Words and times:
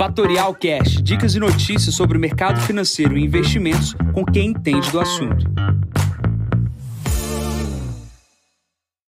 Fatorial 0.00 0.54
Cash, 0.54 1.02
dicas 1.02 1.34
e 1.34 1.38
notícias 1.38 1.94
sobre 1.94 2.16
o 2.16 2.20
mercado 2.20 2.58
financeiro 2.62 3.18
e 3.18 3.22
investimentos 3.22 3.92
com 4.14 4.24
quem 4.24 4.48
entende 4.48 4.90
do 4.90 4.98
assunto. 4.98 5.44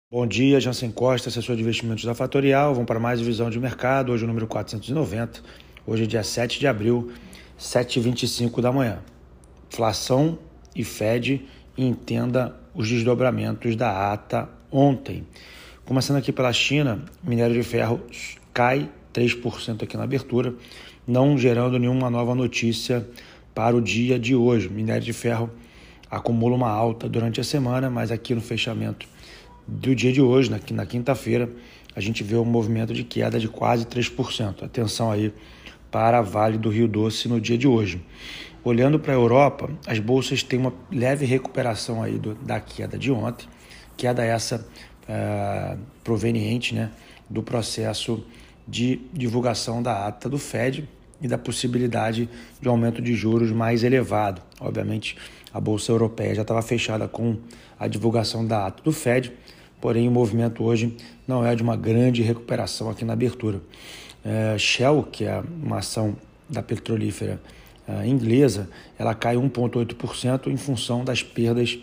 Bom 0.09 0.25
dia, 0.29 0.61
Jansen 0.61 0.93
Costa, 0.93 1.29
assessor 1.29 1.57
de 1.57 1.62
investimentos 1.62 2.04
da 2.04 2.14
Fatorial. 2.14 2.72
Vamos 2.72 2.87
para 2.87 3.01
mais 3.01 3.21
visão 3.21 3.51
de 3.51 3.59
mercado, 3.59 4.12
hoje 4.12 4.22
o 4.22 4.29
número 4.29 4.46
490. 4.46 5.41
Hoje 5.85 6.04
é 6.04 6.07
dia 6.07 6.22
7 6.22 6.61
de 6.61 6.68
abril, 6.68 7.11
7h25 7.59 8.61
da 8.61 8.71
manhã. 8.71 9.00
Inflação 9.73 10.39
e 10.73 10.84
Fed 10.84 11.45
entenda 11.77 12.55
os 12.73 12.89
desdobramentos 12.89 13.75
da 13.75 14.12
ata 14.12 14.48
ontem. 14.71 15.27
Começando 15.84 16.18
aqui 16.18 16.30
pela 16.30 16.53
China, 16.53 17.05
minério 17.25 17.57
de 17.57 17.64
ferro 17.64 18.00
cai 18.55 18.89
3% 19.17 19.83
aqui 19.83 19.96
na 19.96 20.05
abertura, 20.05 20.55
não 21.07 21.39
gerando 21.39 21.79
nenhuma 21.79 22.11
nova 22.11 22.35
notícia 22.35 23.09
para 23.54 23.75
o 23.75 23.81
dia 23.81 24.18
de 24.18 24.35
hoje. 24.35 24.68
Minério 24.68 25.03
de 25.03 25.13
ferro 25.14 25.50
acumula 26.11 26.54
uma 26.54 26.71
alta 26.71 27.09
durante 27.09 27.40
a 27.40 27.45
semana, 27.45 27.89
mas 27.89 28.11
aqui 28.11 28.35
no 28.35 28.40
fechamento 28.43 29.07
do 29.67 29.95
dia 29.95 30.13
de 30.13 30.21
hoje, 30.21 30.50
na 30.50 30.87
quinta-feira, 30.87 31.49
a 31.95 32.00
gente 32.00 32.23
vê 32.23 32.37
um 32.37 32.45
movimento 32.45 32.92
de 32.92 33.03
queda 33.03 33.39
de 33.39 33.48
quase 33.48 33.87
3%. 33.87 34.62
Atenção 34.62 35.11
aí 35.11 35.33
para 35.91 36.19
a 36.19 36.23
Vale 36.23 36.59
do 36.59 36.69
Rio 36.69 36.87
Doce 36.87 37.27
no 37.27 37.41
dia 37.41 37.56
de 37.56 37.67
hoje. 37.67 38.01
Olhando 38.62 38.98
para 38.98 39.12
a 39.12 39.17
Europa, 39.17 39.70
as 39.87 39.98
bolsas 39.98 40.42
têm 40.42 40.59
uma 40.59 40.75
leve 40.92 41.25
recuperação 41.25 42.03
aí 42.03 42.19
do, 42.19 42.34
da 42.34 42.61
queda 42.61 42.98
de 42.98 43.11
ontem, 43.11 43.48
queda 43.97 44.25
essa 44.25 44.67
uh, 45.09 45.78
proveniente 46.05 46.75
né, 46.75 46.91
do 47.31 47.42
processo 47.42 48.23
de 48.66 49.00
divulgação 49.12 49.83
da 49.83 50.06
ata 50.06 50.28
do 50.28 50.38
Fed 50.38 50.88
e 51.20 51.28
da 51.28 51.38
possibilidade 51.38 52.28
de 52.61 52.69
aumento 52.69 53.00
de 53.00 53.14
juros 53.14 53.50
mais 53.50 53.83
elevado. 53.83 54.42
Obviamente, 54.61 55.17
a 55.53 55.61
bolsa 55.61 55.92
europeia 55.92 56.34
já 56.34 56.42
estava 56.42 56.61
fechada 56.62 57.08
com 57.08 57.36
a 57.78 57.86
divulgação 57.89 58.47
da 58.47 58.67
ata 58.67 58.83
do 58.83 58.92
Fed, 58.92 59.33
porém 59.81 60.08
o 60.08 60.11
movimento 60.11 60.64
hoje 60.64 60.97
não 61.27 61.45
é 61.45 61.55
de 61.55 61.62
uma 61.62 61.77
grande 61.77 62.23
recuperação 62.23 62.91
aqui 62.91 63.05
na 63.05 63.12
abertura. 63.12 63.61
É, 64.25 64.58
Shell, 64.58 65.05
que 65.05 65.25
é 65.25 65.42
uma 65.62 65.78
ação 65.78 66.17
da 66.48 66.62
petrolífera 66.62 67.41
é, 67.86 68.06
inglesa, 68.06 68.69
ela 68.98 69.14
cai 69.14 69.36
1,8% 69.36 70.48
em 70.48 70.56
função 70.56 71.05
das 71.05 71.23
perdas 71.23 71.78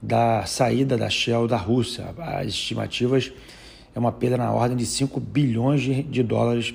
da 0.00 0.44
saída 0.46 0.96
da 0.96 1.10
Shell 1.10 1.48
da 1.48 1.56
Rússia. 1.56 2.14
As 2.18 2.48
estimativas 2.48 3.32
é 3.98 4.00
uma 4.00 4.12
perda 4.12 4.36
na 4.36 4.52
ordem 4.52 4.76
de 4.76 4.86
5 4.86 5.18
bilhões 5.18 5.82
de, 5.82 6.04
de 6.04 6.22
dólares 6.22 6.72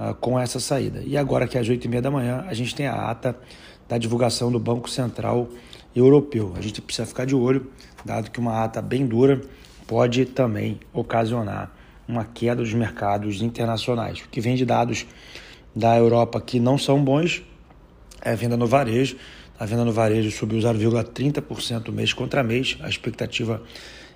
uh, 0.00 0.14
com 0.14 0.40
essa 0.40 0.58
saída. 0.58 1.02
E 1.04 1.18
agora 1.18 1.46
que 1.46 1.58
é 1.58 1.60
às 1.60 1.68
8h30 1.68 2.00
da 2.00 2.10
manhã, 2.10 2.46
a 2.48 2.54
gente 2.54 2.74
tem 2.74 2.86
a 2.86 3.10
ata 3.10 3.36
da 3.86 3.98
divulgação 3.98 4.50
do 4.50 4.58
Banco 4.58 4.88
Central 4.88 5.50
Europeu. 5.94 6.54
A 6.56 6.62
gente 6.62 6.80
precisa 6.80 7.06
ficar 7.06 7.26
de 7.26 7.34
olho, 7.34 7.70
dado 8.06 8.30
que 8.30 8.40
uma 8.40 8.64
ata 8.64 8.80
bem 8.80 9.06
dura 9.06 9.42
pode 9.86 10.24
também 10.24 10.80
ocasionar 10.94 11.70
uma 12.08 12.24
queda 12.24 12.62
dos 12.62 12.72
mercados 12.72 13.42
internacionais. 13.42 14.20
O 14.20 14.28
que 14.30 14.40
vem 14.40 14.56
de 14.56 14.64
dados 14.64 15.06
da 15.76 15.94
Europa 15.98 16.40
que 16.40 16.58
não 16.58 16.78
são 16.78 17.04
bons 17.04 17.42
é 18.22 18.32
a 18.32 18.34
venda 18.34 18.56
no 18.56 18.66
varejo. 18.66 19.16
A 19.60 19.66
venda 19.66 19.84
no 19.84 19.92
varejo 19.92 20.30
subiu 20.30 20.58
0,30% 20.58 21.92
mês 21.92 22.14
contra 22.14 22.42
mês. 22.42 22.78
A 22.80 22.88
expectativa 22.88 23.62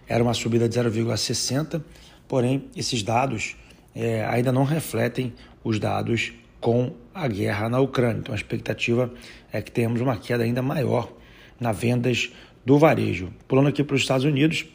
era 0.09 0.23
uma 0.23 0.33
subida 0.33 0.67
de 0.67 0.79
0,60%, 0.79 1.83
porém 2.29 2.65
esses 2.77 3.03
dados 3.03 3.57
é, 3.95 4.25
ainda 4.27 4.53
não 4.53 4.65
refletem 4.65 5.33
os 5.65 5.79
dados 5.79 6.33
com 6.61 6.93
a 7.15 7.27
guerra 7.29 7.69
na 7.69 7.81
Ucrânia. 7.81 8.19
Então 8.21 8.35
a 8.35 8.37
expectativa 8.37 9.13
é 9.53 9.63
que 9.63 9.71
tenhamos 9.71 10.01
uma 10.01 10.17
queda 10.17 10.45
ainda 10.45 10.63
maior 10.63 11.13
na 11.59 11.73
vendas 11.73 12.31
do 12.65 12.79
varejo. 12.79 13.33
Pulando 13.47 13.69
aqui 13.69 13.83
para 13.83 13.95
os 13.97 14.03
Estados 14.03 14.25
Unidos, 14.25 14.67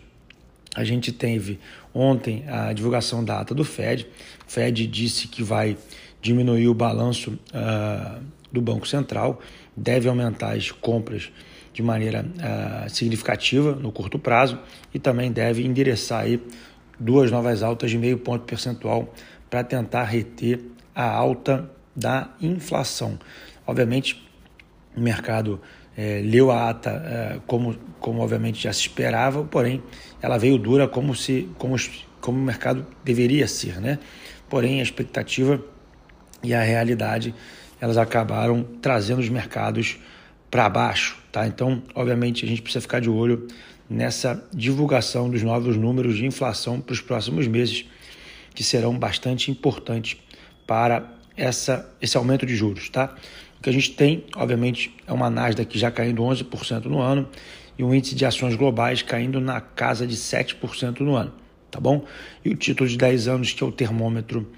a 0.75 0.83
gente 0.83 1.11
teve 1.11 1.59
ontem 1.93 2.45
a 2.47 2.71
divulgação 2.73 3.23
da 3.23 3.41
ata 3.41 3.53
do 3.53 3.63
Fed. 3.63 4.07
O 4.47 4.51
Fed 4.51 4.87
disse 4.87 5.27
que 5.27 5.43
vai 5.43 5.77
diminuir 6.21 6.67
o 6.67 6.73
balanço 6.73 7.31
uh, 7.31 8.23
do 8.51 8.61
Banco 8.61 8.87
Central, 8.87 9.41
deve 9.75 10.07
aumentar 10.07 10.55
as 10.55 10.71
compras 10.71 11.31
de 11.73 11.81
maneira 11.81 12.25
uh, 12.25 12.89
significativa 12.89 13.75
no 13.75 13.91
curto 13.91 14.19
prazo 14.19 14.59
e 14.93 14.99
também 14.99 15.31
deve 15.31 15.65
endereçar 15.65 16.21
aí 16.21 16.41
duas 17.01 17.31
novas 17.31 17.63
altas 17.63 17.89
de 17.89 17.97
meio 17.97 18.17
ponto 18.17 18.45
percentual 18.45 19.13
para 19.49 19.63
tentar 19.63 20.03
reter 20.03 20.61
a 20.93 21.09
alta 21.09 21.69
da 21.95 22.29
inflação. 22.39 23.19
Obviamente, 23.65 24.23
o 24.95 25.01
mercado 25.01 25.59
é, 25.97 26.21
leu 26.23 26.51
a 26.51 26.69
ata 26.69 26.89
é, 26.89 27.39
como, 27.47 27.75
como 27.99 28.21
obviamente 28.21 28.63
já 28.63 28.71
se 28.71 28.81
esperava, 28.81 29.43
porém 29.43 29.81
ela 30.21 30.37
veio 30.37 30.57
dura 30.57 30.87
como 30.87 31.15
se 31.15 31.49
como, 31.57 31.75
como 32.19 32.37
o 32.37 32.41
mercado 32.41 32.85
deveria 33.03 33.47
ser, 33.47 33.79
né? 33.81 33.99
Porém 34.49 34.79
a 34.79 34.83
expectativa 34.83 35.61
e 36.43 36.53
a 36.53 36.61
realidade 36.61 37.33
elas 37.79 37.97
acabaram 37.97 38.63
trazendo 38.81 39.19
os 39.19 39.29
mercados 39.29 39.97
para 40.49 40.69
baixo, 40.69 41.17
tá? 41.31 41.47
Então, 41.47 41.81
obviamente 41.95 42.45
a 42.45 42.47
gente 42.47 42.61
precisa 42.61 42.81
ficar 42.81 42.99
de 42.99 43.09
olho 43.09 43.47
nessa 43.91 44.41
divulgação 44.53 45.29
dos 45.29 45.43
novos 45.43 45.75
números 45.75 46.15
de 46.15 46.25
inflação 46.25 46.79
para 46.79 46.93
os 46.93 47.01
próximos 47.01 47.45
meses, 47.45 47.85
que 48.55 48.63
serão 48.63 48.97
bastante 48.97 49.51
importantes 49.51 50.17
para 50.65 51.13
essa, 51.35 51.93
esse 52.01 52.15
aumento 52.15 52.45
de 52.45 52.55
juros, 52.55 52.89
tá? 52.89 53.13
O 53.59 53.61
que 53.61 53.69
a 53.69 53.73
gente 53.73 53.91
tem, 53.91 54.23
obviamente, 54.35 54.95
é 55.05 55.11
uma 55.11 55.29
Nasdaq 55.29 55.77
já 55.77 55.91
caindo 55.91 56.23
11% 56.23 56.85
no 56.85 57.01
ano 57.01 57.27
e 57.77 57.83
um 57.83 57.93
índice 57.93 58.15
de 58.15 58.25
ações 58.25 58.55
globais 58.55 59.01
caindo 59.01 59.41
na 59.41 59.59
casa 59.59 60.07
de 60.07 60.15
7% 60.15 61.01
no 61.01 61.15
ano, 61.15 61.33
tá 61.69 61.79
bom? 61.79 62.05
E 62.45 62.49
o 62.49 62.55
título 62.55 62.89
de 62.89 62.97
10 62.97 63.27
anos, 63.27 63.51
que 63.51 63.61
é 63.61 63.67
o 63.67 63.73
termômetro 63.73 64.49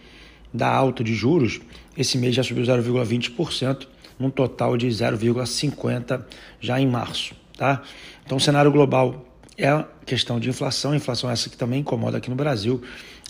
da 0.54 0.72
alta 0.72 1.04
de 1.04 1.16
juros, 1.16 1.60
esse 1.98 2.20
mês 2.20 2.36
já 2.36 2.44
subiu 2.44 2.64
0,20%, 2.64 3.88
num 4.20 4.30
total 4.30 4.78
de 4.78 4.88
0,50% 4.88 6.24
já 6.62 6.80
em 6.80 6.88
março, 6.88 7.34
tá? 7.64 7.82
Então, 8.26 8.38
o 8.38 8.42
cenário 8.42 8.70
global 8.70 9.26
é 9.58 9.86
questão 10.06 10.38
de 10.38 10.50
inflação, 10.50 10.94
inflação 10.94 11.32
essa 11.32 11.50
que 11.50 11.56
também 11.56 11.80
incomoda 11.80 12.18
aqui 12.18 12.30
no 12.30 12.36
Brasil. 12.36 12.82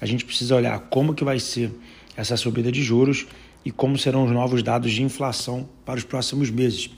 A 0.01 0.07
gente 0.07 0.25
precisa 0.25 0.55
olhar 0.55 0.79
como 0.89 1.13
que 1.13 1.23
vai 1.23 1.37
ser 1.37 1.71
essa 2.17 2.35
subida 2.35 2.71
de 2.71 2.81
juros 2.81 3.27
e 3.63 3.69
como 3.69 3.95
serão 3.95 4.25
os 4.25 4.31
novos 4.31 4.63
dados 4.63 4.91
de 4.91 5.03
inflação 5.03 5.69
para 5.85 5.99
os 5.99 6.03
próximos 6.03 6.49
meses. 6.49 6.89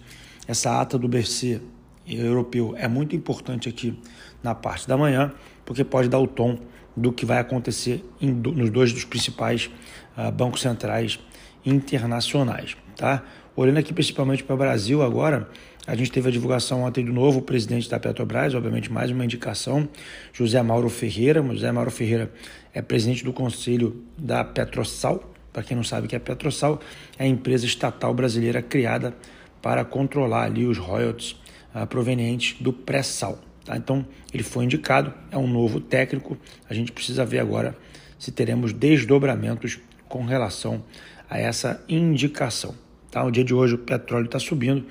Essa 0.48 0.80
ata 0.80 0.98
do 0.98 1.10
BC 1.10 1.60
europeu 2.08 2.74
é 2.78 2.88
muito 2.88 3.18
importante 3.18 3.68
aqui 3.68 4.00
na 4.42 4.56
parte 4.56 4.88
da 4.88 4.96
manhã, 4.96 5.34
porque 5.66 5.84
pode 5.84 6.08
dar 6.08 6.20
o 6.20 6.28
tom 6.28 6.58
do 6.96 7.12
que 7.12 7.26
vai 7.26 7.40
acontecer 7.40 8.02
em, 8.22 8.32
nos 8.32 8.70
dois 8.70 8.94
dos 8.94 9.04
principais 9.04 9.70
uh, 10.18 10.32
bancos 10.32 10.62
centrais 10.62 11.20
internacionais. 11.66 12.78
Tá? 12.96 13.24
Olhando 13.58 13.78
aqui 13.78 13.94
principalmente 13.94 14.44
para 14.44 14.54
o 14.54 14.58
Brasil 14.58 15.02
agora, 15.02 15.50
a 15.88 15.96
gente 15.96 16.12
teve 16.12 16.28
a 16.28 16.32
divulgação 16.32 16.84
ontem 16.84 17.06
do 17.06 17.14
novo 17.14 17.42
presidente 17.42 17.90
da 17.90 17.98
Petrobras, 17.98 18.54
obviamente 18.54 18.92
mais 18.92 19.10
uma 19.10 19.24
indicação, 19.24 19.88
José 20.34 20.62
Mauro 20.62 20.90
Ferreira. 20.90 21.42
José 21.42 21.72
Mauro 21.72 21.90
Ferreira 21.90 22.30
é 22.74 22.82
presidente 22.82 23.24
do 23.24 23.32
conselho 23.32 24.04
da 24.18 24.44
Petrosal, 24.44 25.34
para 25.54 25.64
quem 25.64 25.78
não 25.78 25.86
sabe 25.86 26.06
que 26.10 26.18
é 26.18 26.20
Petrosal, 26.20 26.82
é 27.18 27.24
a 27.24 27.28
empresa 27.28 27.66
estatal 27.66 28.14
brasileira 28.14 28.62
criada 28.62 29.16
para 29.62 29.86
controlar 29.86 30.44
ali 30.44 30.66
os 30.66 30.78
royalties 30.78 31.38
uh, 31.74 31.88
provenientes 31.88 32.62
do 32.62 32.74
pré-sal. 32.74 33.40
Tá? 33.64 33.78
Então, 33.78 34.06
ele 34.34 34.44
foi 34.44 34.66
indicado, 34.66 35.14
é 35.32 35.38
um 35.38 35.48
novo 35.48 35.80
técnico. 35.80 36.38
A 36.70 36.74
gente 36.74 36.92
precisa 36.92 37.24
ver 37.24 37.40
agora 37.40 37.74
se 38.20 38.34
teremos 38.34 38.74
desdobramentos 38.74 39.80
com 40.10 40.26
relação 40.26 40.84
a 41.30 41.40
essa 41.40 41.82
indicação. 41.88 42.84
Tá? 43.16 43.24
O 43.24 43.32
dia 43.32 43.46
de 43.46 43.54
hoje 43.54 43.76
o 43.76 43.78
petróleo 43.78 44.26
está 44.26 44.38
subindo. 44.38 44.86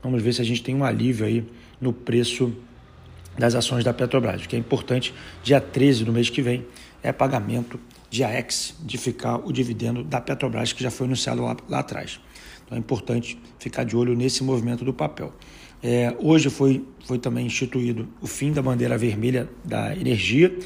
Vamos 0.00 0.22
ver 0.22 0.32
se 0.32 0.40
a 0.40 0.44
gente 0.44 0.62
tem 0.62 0.76
um 0.76 0.84
alívio 0.84 1.26
aí 1.26 1.44
no 1.80 1.92
preço 1.92 2.54
das 3.36 3.56
ações 3.56 3.82
da 3.82 3.92
Petrobras. 3.92 4.44
O 4.44 4.48
que 4.48 4.54
é 4.54 4.58
importante, 4.60 5.12
dia 5.42 5.60
13 5.60 6.04
do 6.04 6.12
mês 6.12 6.30
que 6.30 6.40
vem, 6.40 6.64
é 7.02 7.10
pagamento 7.10 7.80
de 8.08 8.22
AEX, 8.22 8.76
de 8.78 8.96
ficar 8.96 9.38
o 9.38 9.52
dividendo 9.52 10.04
da 10.04 10.20
Petrobras, 10.20 10.72
que 10.72 10.84
já 10.84 10.90
foi 10.90 11.08
anunciado 11.08 11.42
lá, 11.42 11.56
lá 11.68 11.80
atrás. 11.80 12.20
Então 12.64 12.76
é 12.76 12.78
importante 12.78 13.36
ficar 13.58 13.82
de 13.82 13.96
olho 13.96 14.14
nesse 14.14 14.44
movimento 14.44 14.84
do 14.84 14.94
papel. 14.94 15.34
É, 15.82 16.14
hoje 16.20 16.50
foi, 16.50 16.86
foi 17.04 17.18
também 17.18 17.44
instituído 17.44 18.08
o 18.20 18.28
fim 18.28 18.52
da 18.52 18.62
bandeira 18.62 18.96
vermelha 18.96 19.48
da 19.64 19.96
energia. 19.96 20.56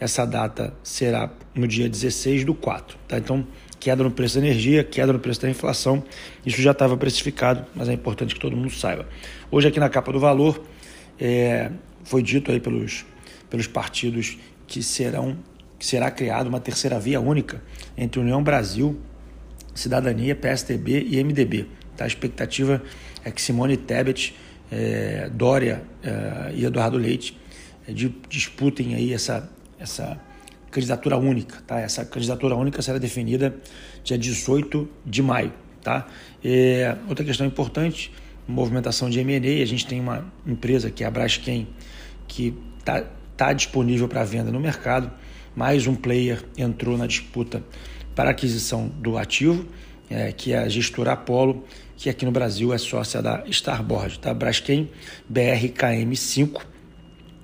Essa 0.00 0.24
data 0.24 0.74
será 0.82 1.30
no 1.54 1.68
dia 1.68 1.90
16 1.90 2.46
do 2.46 2.54
4. 2.54 2.96
Tá? 3.06 3.18
Então, 3.18 3.46
queda 3.84 4.02
no 4.02 4.10
preço 4.10 4.40
da 4.40 4.46
energia, 4.46 4.82
queda 4.82 5.12
no 5.12 5.18
preço 5.18 5.42
da 5.42 5.50
inflação. 5.50 6.02
Isso 6.46 6.62
já 6.62 6.70
estava 6.70 6.96
precificado, 6.96 7.66
mas 7.74 7.86
é 7.86 7.92
importante 7.92 8.34
que 8.34 8.40
todo 8.40 8.56
mundo 8.56 8.70
saiba. 8.70 9.06
Hoje, 9.50 9.68
aqui 9.68 9.78
na 9.78 9.90
capa 9.90 10.10
do 10.10 10.18
valor, 10.18 10.64
é, 11.20 11.70
foi 12.02 12.22
dito 12.22 12.50
aí 12.50 12.58
pelos, 12.58 13.04
pelos 13.50 13.66
partidos 13.66 14.38
que 14.66 14.82
serão 14.82 15.36
que 15.78 15.84
será 15.84 16.10
criada 16.10 16.48
uma 16.48 16.60
terceira 16.60 16.98
via 16.98 17.20
única 17.20 17.60
entre 17.94 18.18
União 18.18 18.42
Brasil 18.42 18.98
Cidadania, 19.74 20.34
PSDB 20.34 21.06
e 21.10 21.22
MDB. 21.22 21.66
Tá? 21.94 22.04
A 22.04 22.06
expectativa 22.06 22.80
é 23.22 23.30
que 23.30 23.42
Simone 23.42 23.76
Tebet, 23.76 24.34
é, 24.72 25.28
Dória 25.30 25.82
é, 26.02 26.52
e 26.54 26.64
Eduardo 26.64 26.96
Leite 26.96 27.38
é, 27.86 27.92
disputem 28.30 28.94
aí 28.94 29.12
essa, 29.12 29.50
essa 29.78 30.18
candidatura 30.74 31.16
única. 31.16 31.62
Tá? 31.64 31.80
Essa 31.80 32.04
candidatura 32.04 32.56
única 32.56 32.82
será 32.82 32.98
definida 32.98 33.54
dia 34.02 34.18
18 34.18 34.88
de 35.06 35.22
maio. 35.22 35.52
Tá? 35.80 36.06
É, 36.44 36.96
outra 37.08 37.24
questão 37.24 37.46
importante, 37.46 38.12
movimentação 38.46 39.08
de 39.08 39.20
M&A, 39.20 39.62
a 39.62 39.66
gente 39.66 39.86
tem 39.86 40.00
uma 40.00 40.26
empresa 40.44 40.90
que 40.90 41.04
é 41.04 41.06
a 41.06 41.10
Braskem, 41.10 41.68
que 42.26 42.54
está 42.78 43.04
tá 43.36 43.52
disponível 43.52 44.08
para 44.08 44.24
venda 44.24 44.50
no 44.50 44.58
mercado, 44.58 45.10
mais 45.54 45.86
um 45.86 45.94
player 45.94 46.42
entrou 46.58 46.98
na 46.98 47.06
disputa 47.06 47.62
para 48.14 48.30
aquisição 48.30 48.88
do 48.88 49.16
ativo, 49.16 49.64
é, 50.10 50.32
que 50.32 50.52
é 50.52 50.58
a 50.58 50.68
gestora 50.68 51.12
Apollo, 51.12 51.64
que 51.96 52.10
aqui 52.10 52.24
no 52.24 52.32
Brasil 52.32 52.72
é 52.72 52.78
sócia 52.78 53.22
da 53.22 53.44
Starboard. 53.46 54.18
Tá? 54.18 54.34
Braskem 54.34 54.90
BRKM5 55.32 56.60